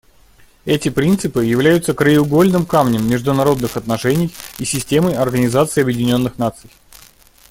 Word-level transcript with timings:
Эти 0.65 0.89
принципы 0.89 1.45
являются 1.45 1.93
краеугольным 1.93 2.65
камнем 2.65 3.07
международных 3.07 3.77
отношений 3.77 4.33
и 4.57 4.65
системы 4.65 5.13
Организации 5.13 5.81
Объединенных 5.83 6.39
Наций. 6.39 6.71